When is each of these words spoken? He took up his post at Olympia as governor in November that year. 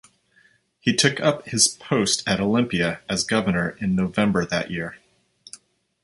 He 0.79 0.95
took 0.95 1.19
up 1.19 1.45
his 1.45 1.67
post 1.67 2.27
at 2.27 2.39
Olympia 2.39 3.01
as 3.07 3.23
governor 3.23 3.77
in 3.79 3.93
November 3.95 4.43
that 4.47 4.71
year. 4.71 4.97